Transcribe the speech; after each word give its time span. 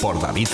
Por 0.00 0.20
David 0.20 0.53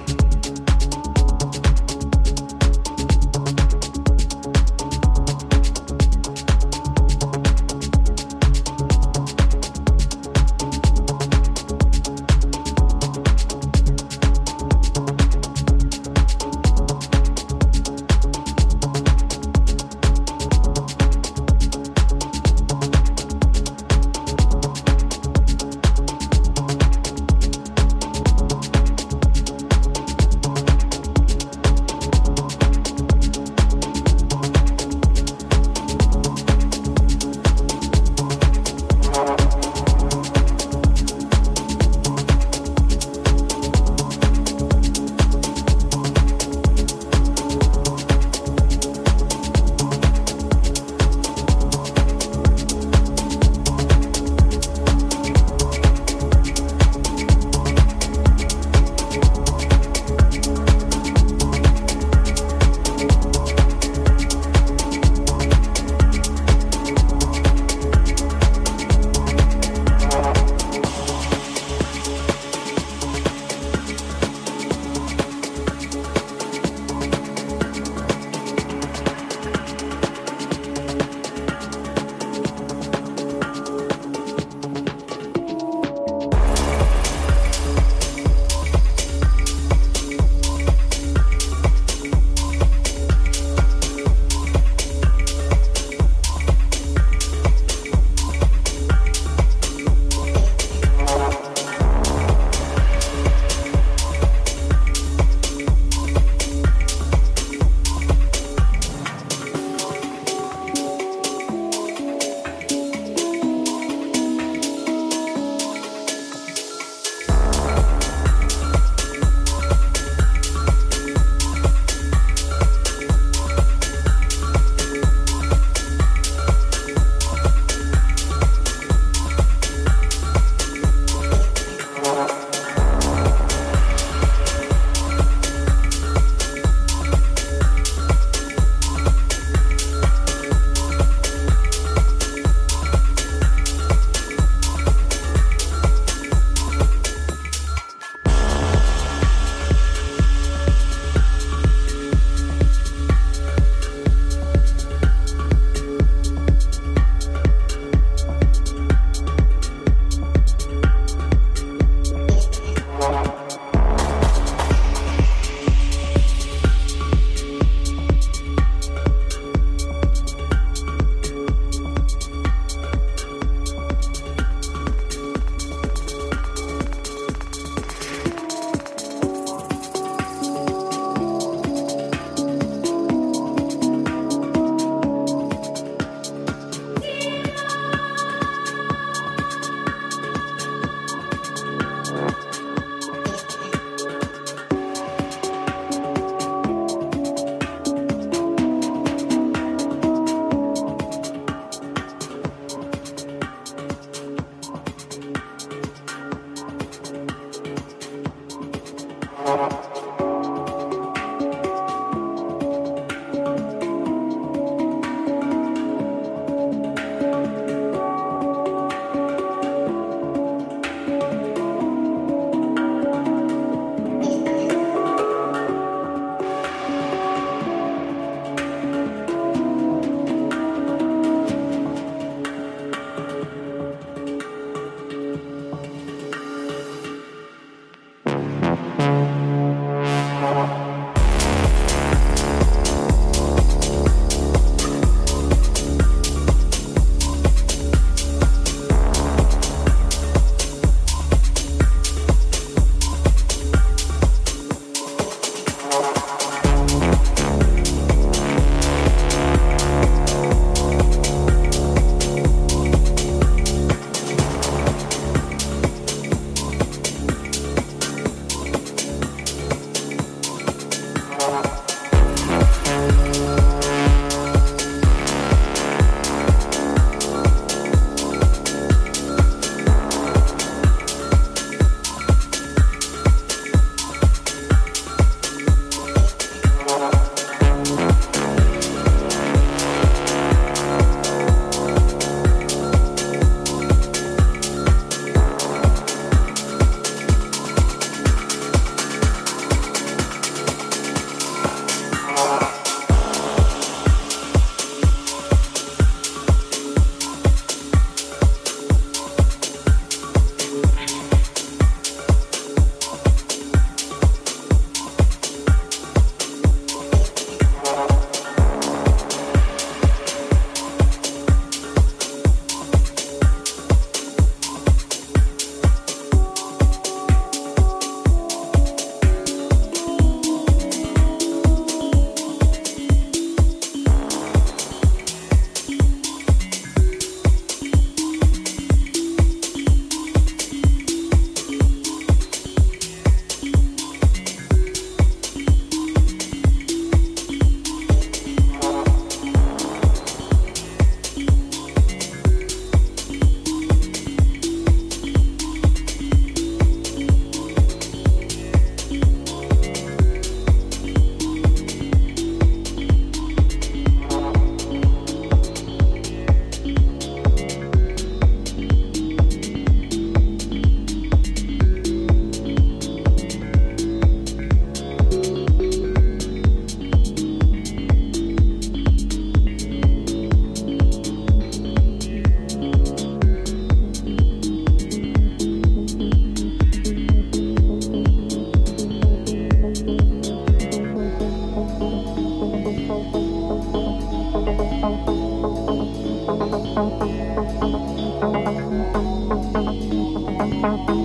Bye. 400.81 401.20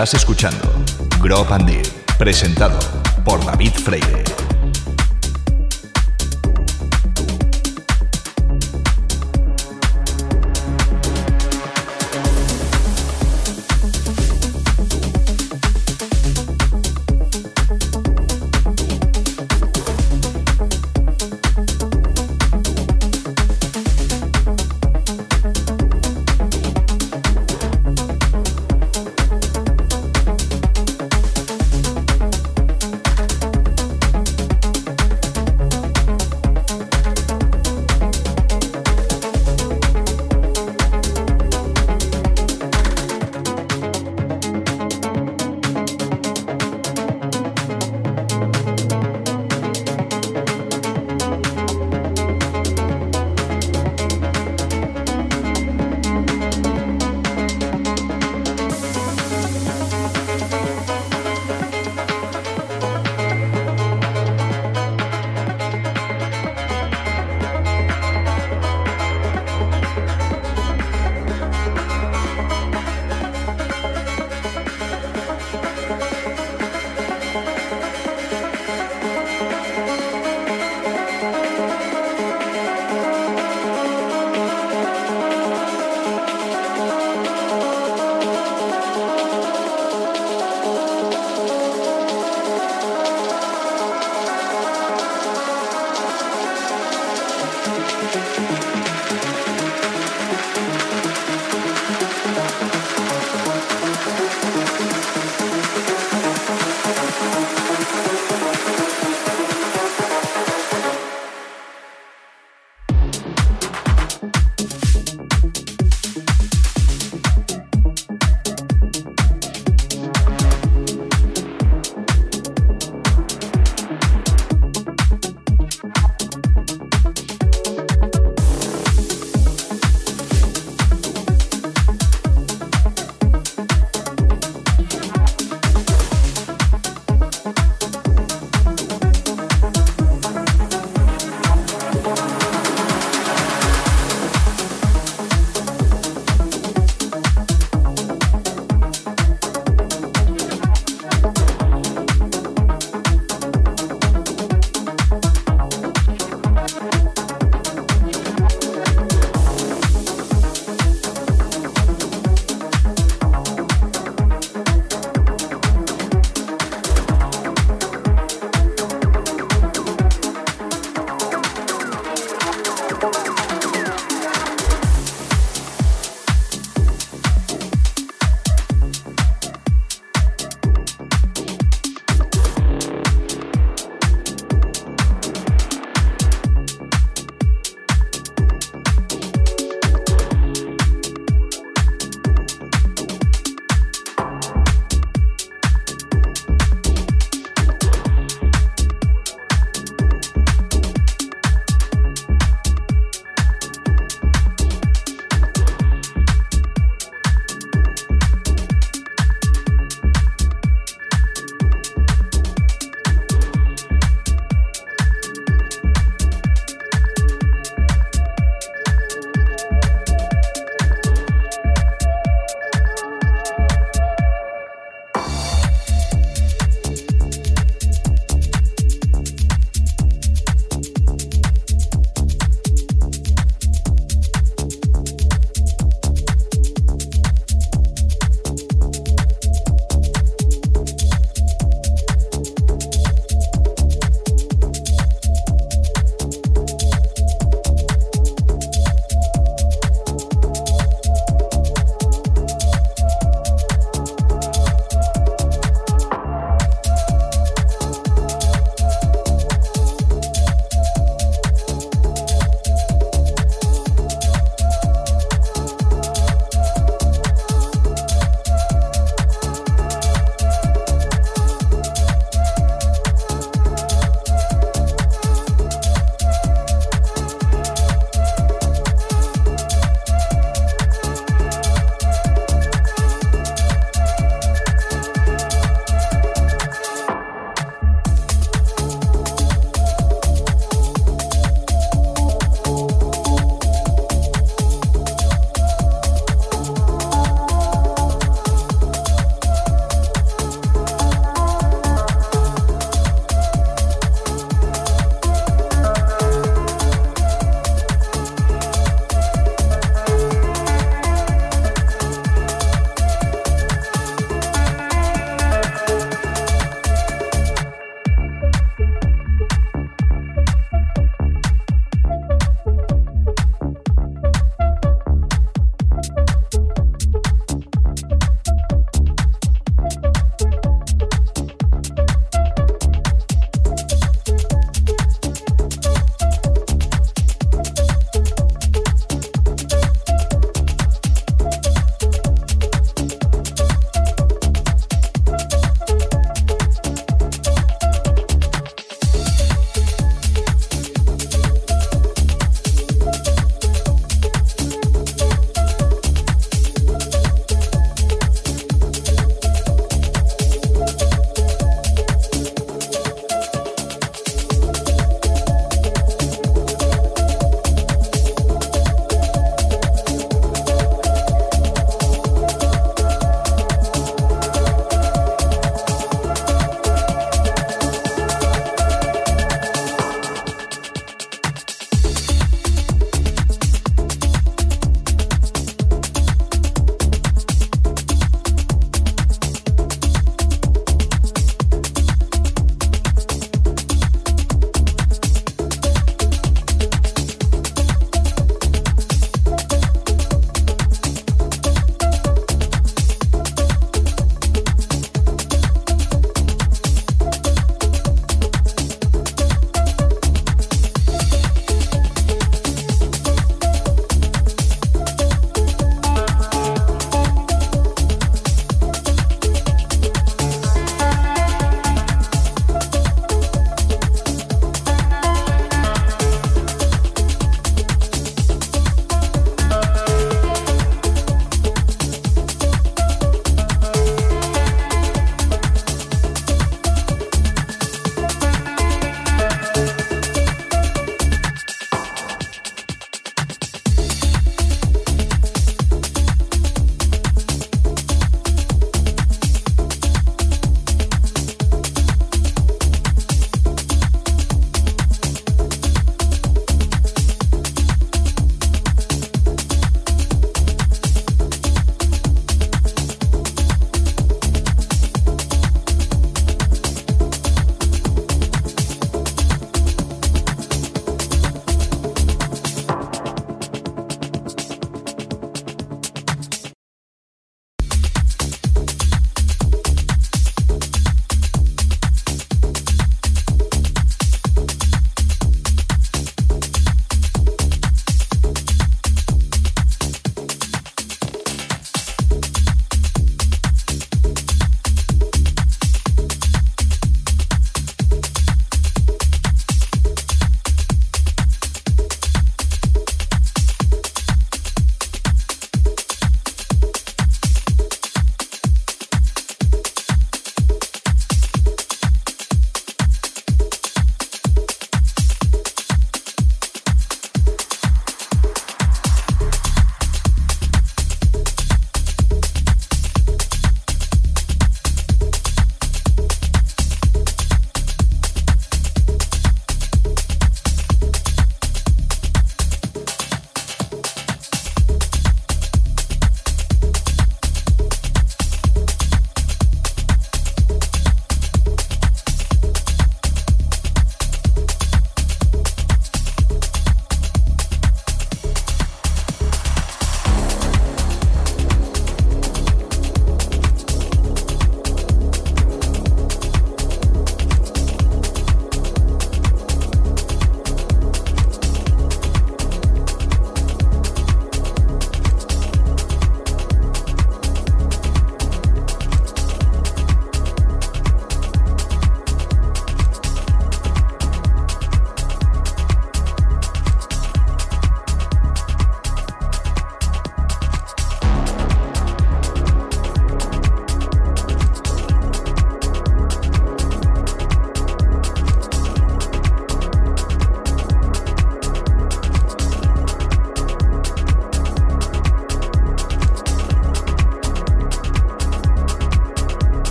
Estás 0.00 0.14
escuchando 0.14 0.66
Grop 1.20 1.52
and 1.52 1.66
Deep, 1.66 1.86
presentado 2.16 2.78
por 3.22 3.44
David 3.44 3.74
Freire. 3.84 4.29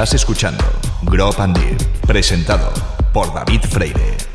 Estás 0.00 0.14
escuchando 0.14 0.64
Grop 1.02 1.38
and 1.40 1.58
presentado 2.06 2.72
por 3.12 3.34
David 3.34 3.60
Freire. 3.68 4.29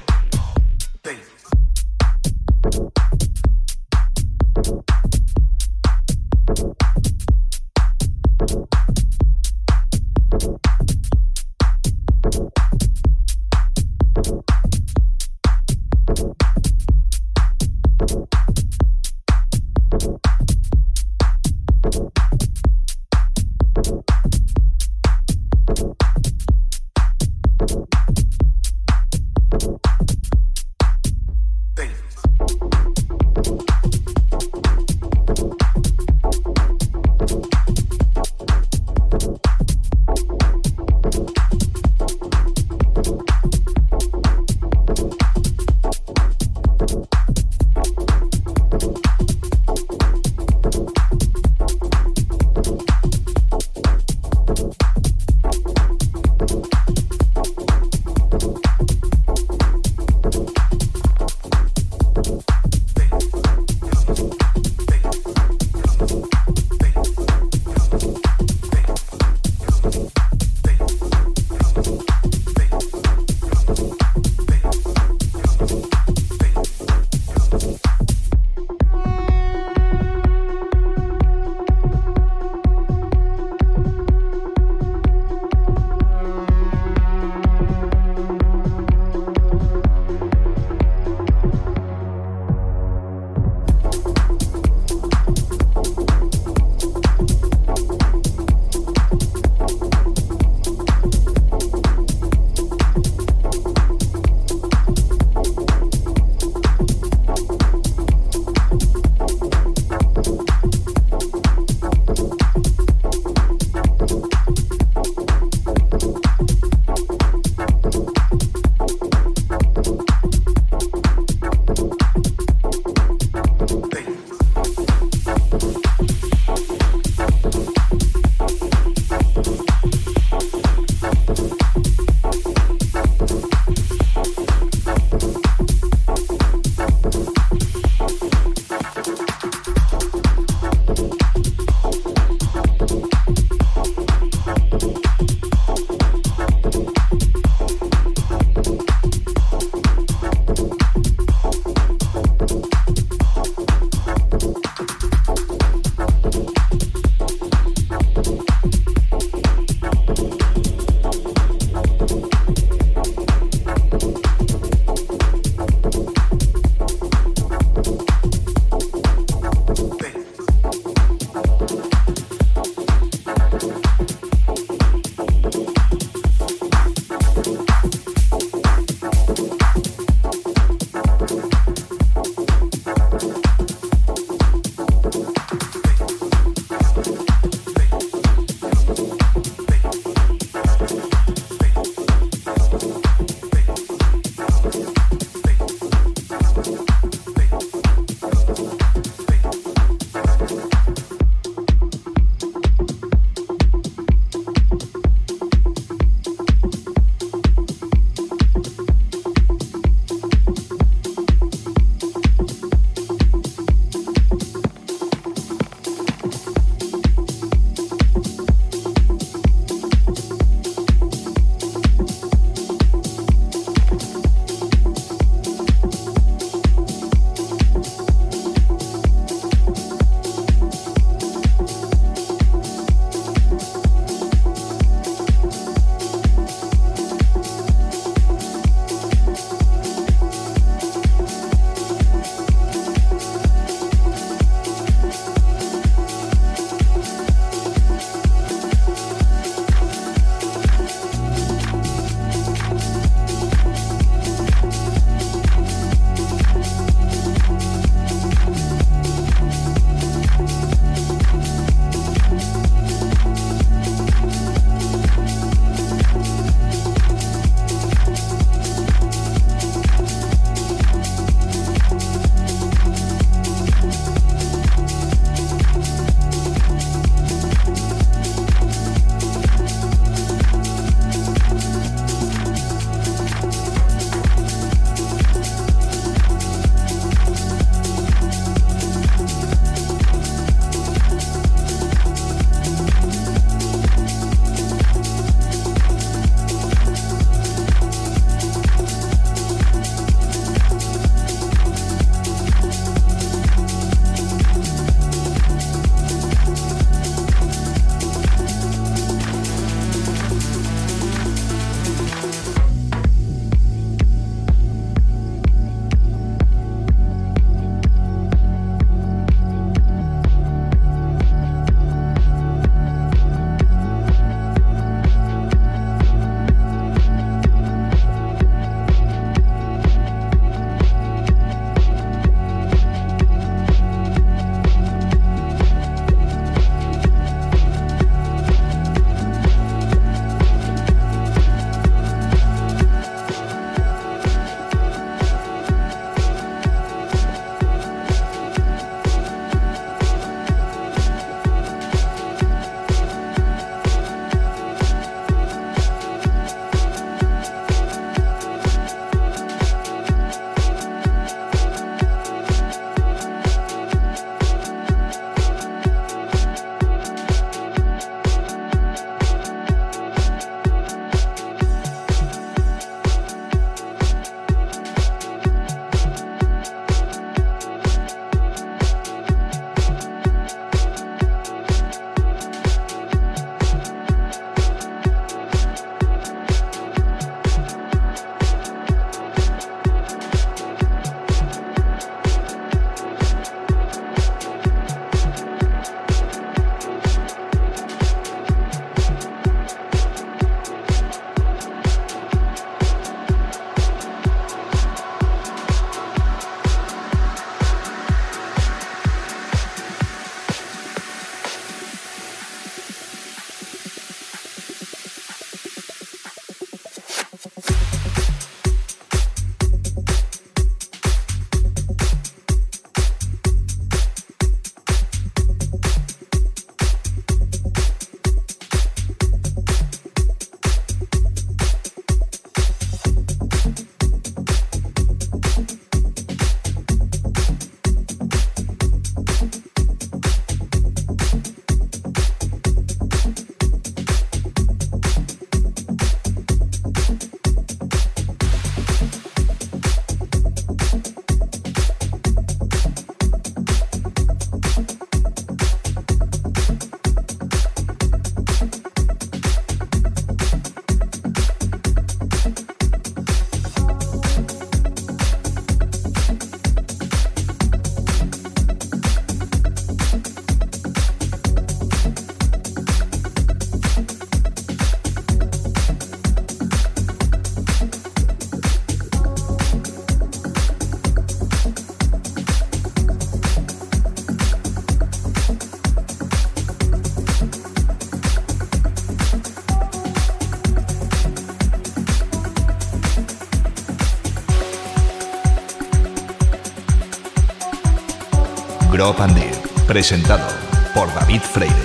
Grop 499.06 499.22
and 499.22 499.86
presentado 499.86 500.48
por 500.96 501.14
David 501.14 501.42
Freire. 501.42 501.85